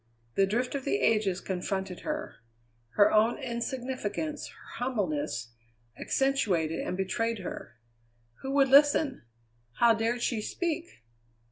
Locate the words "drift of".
0.47-0.83